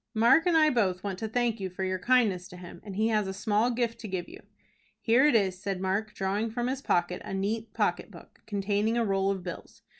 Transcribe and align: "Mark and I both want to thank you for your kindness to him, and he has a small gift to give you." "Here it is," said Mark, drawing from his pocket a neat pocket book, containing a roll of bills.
"Mark 0.15 0.47
and 0.47 0.57
I 0.57 0.71
both 0.71 1.03
want 1.03 1.19
to 1.19 1.27
thank 1.27 1.59
you 1.59 1.69
for 1.69 1.83
your 1.83 1.99
kindness 1.99 2.47
to 2.47 2.57
him, 2.57 2.81
and 2.83 2.95
he 2.95 3.09
has 3.09 3.27
a 3.27 3.35
small 3.35 3.69
gift 3.69 3.99
to 3.99 4.07
give 4.07 4.27
you." 4.27 4.41
"Here 4.99 5.25
it 5.27 5.35
is," 5.35 5.61
said 5.61 5.79
Mark, 5.79 6.15
drawing 6.15 6.49
from 6.49 6.65
his 6.65 6.81
pocket 6.81 7.21
a 7.23 7.35
neat 7.35 7.71
pocket 7.75 8.09
book, 8.09 8.39
containing 8.47 8.97
a 8.97 9.05
roll 9.05 9.29
of 9.29 9.43
bills. 9.43 9.83